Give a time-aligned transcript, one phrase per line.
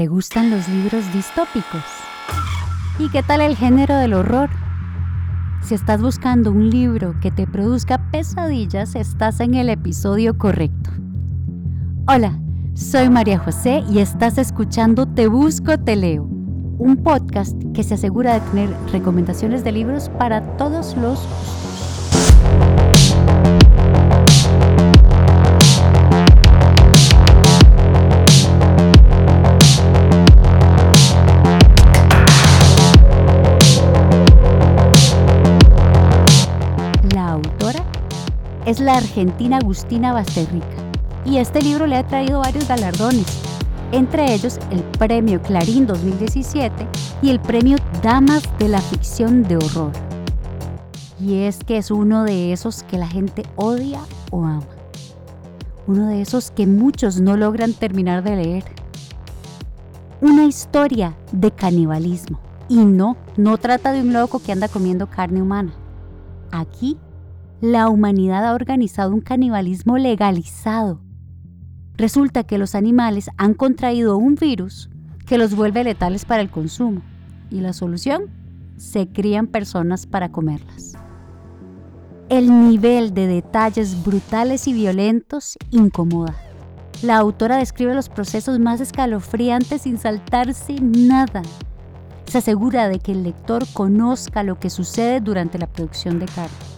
[0.00, 1.82] ¿Te gustan los libros distópicos?
[2.98, 4.48] ¿Y qué tal el género del horror?
[5.60, 10.88] Si estás buscando un libro que te produzca pesadillas, estás en el episodio correcto.
[12.08, 12.40] Hola,
[12.72, 16.22] soy María José y estás escuchando Te Busco, Te Leo,
[16.78, 21.28] un podcast que se asegura de tener recomendaciones de libros para todos los
[38.66, 40.66] es la argentina Agustina Basterrica,
[41.24, 43.26] y este libro le ha traído varios galardones,
[43.92, 46.86] entre ellos el Premio Clarín 2017
[47.22, 49.92] y el Premio Damas de la Ficción de Horror.
[51.20, 54.00] Y es que es uno de esos que la gente odia
[54.30, 54.64] o ama.
[55.86, 58.64] Uno de esos que muchos no logran terminar de leer.
[60.20, 62.40] Una historia de canibalismo.
[62.68, 65.72] Y no, no trata de un loco que anda comiendo carne humana.
[66.52, 66.96] Aquí
[67.60, 71.00] la humanidad ha organizado un canibalismo legalizado.
[71.96, 74.88] Resulta que los animales han contraído un virus
[75.26, 77.02] que los vuelve letales para el consumo.
[77.50, 78.30] ¿Y la solución?
[78.78, 80.94] Se crían personas para comerlas.
[82.30, 86.34] El nivel de detalles brutales y violentos incomoda.
[87.02, 91.42] La autora describe los procesos más escalofriantes sin saltarse nada.
[92.26, 96.69] Se asegura de que el lector conozca lo que sucede durante la producción de carne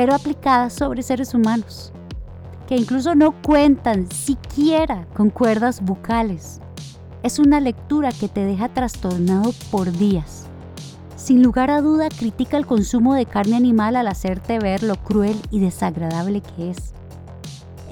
[0.00, 1.92] pero aplicadas sobre seres humanos,
[2.66, 6.58] que incluso no cuentan siquiera con cuerdas bucales.
[7.22, 10.46] Es una lectura que te deja trastornado por días.
[11.16, 15.36] Sin lugar a duda critica el consumo de carne animal al hacerte ver lo cruel
[15.50, 16.94] y desagradable que es.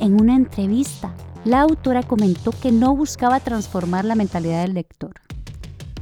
[0.01, 1.12] En una entrevista,
[1.45, 5.12] la autora comentó que no buscaba transformar la mentalidad del lector.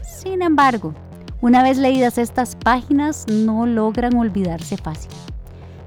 [0.05, 0.95] Sin embargo,
[1.41, 5.11] una vez leídas estas páginas no logran olvidarse fácil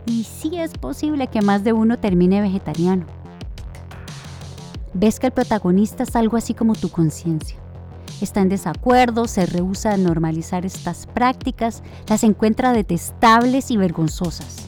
[0.09, 3.05] y sí es posible que más de uno termine vegetariano.
[4.93, 7.57] Ves que el protagonista es algo así como tu conciencia.
[8.19, 14.67] Está en desacuerdo, se rehúsa a normalizar estas prácticas, las encuentra detestables y vergonzosas.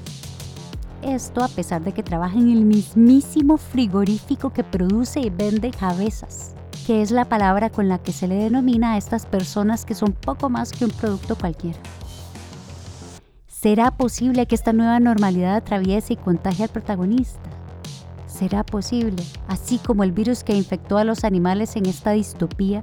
[1.01, 6.53] Esto a pesar de que trabaja en el mismísimo frigorífico que produce y vende cabezas,
[6.85, 10.13] que es la palabra con la que se le denomina a estas personas que son
[10.13, 11.79] poco más que un producto cualquiera.
[13.61, 17.47] ¿Será posible que esta nueva normalidad atraviese y contagie al protagonista?
[18.25, 22.81] ¿Será posible, así como el virus que infectó a los animales en esta distopía,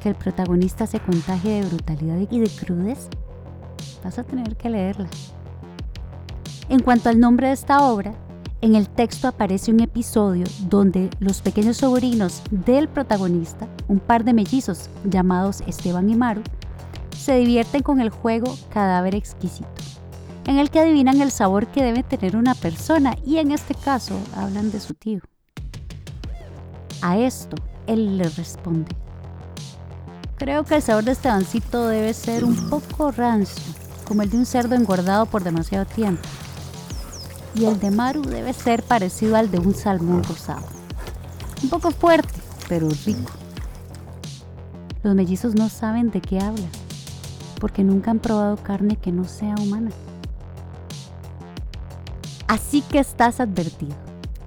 [0.00, 3.10] que el protagonista se contagie de brutalidad y de crudeza?
[4.04, 5.08] Vas a tener que leerla.
[6.68, 8.14] En cuanto al nombre de esta obra,
[8.60, 14.34] en el texto aparece un episodio donde los pequeños sobrinos del protagonista, un par de
[14.34, 16.42] mellizos llamados Esteban y Maru,
[17.10, 19.91] se divierten con el juego Cadáver Exquisito
[20.46, 24.18] en el que adivinan el sabor que debe tener una persona y en este caso
[24.34, 25.20] hablan de su tío.
[27.00, 28.94] A esto, él le responde,
[30.36, 33.62] creo que el sabor de Estebancito debe ser un poco rancio,
[34.06, 36.22] como el de un cerdo engordado por demasiado tiempo.
[37.54, 40.66] Y el de Maru debe ser parecido al de un salmón rosado.
[41.62, 43.30] Un poco fuerte, pero rico.
[45.02, 46.70] Los mellizos no saben de qué hablan,
[47.60, 49.90] porque nunca han probado carne que no sea humana.
[52.52, 53.96] Así que estás advertido.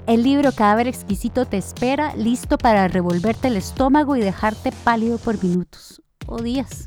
[0.06, 5.44] El libro Cadáver Exquisito te espera listo para revolverte el estómago y dejarte pálido por
[5.44, 6.86] minutos o días.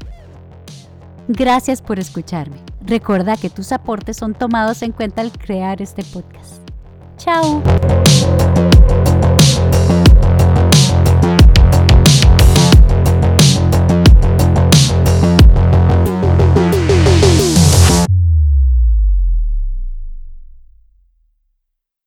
[1.27, 2.59] Gracias por escucharme.
[2.83, 6.62] Recuerda que tus aportes son tomados en cuenta al crear este podcast.
[7.17, 7.65] Chao.